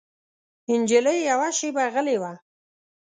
نجلۍ 0.79 1.17
يوه 1.29 1.49
شېبه 1.57 1.85
غلې 1.93 2.17
وه. 2.21 2.33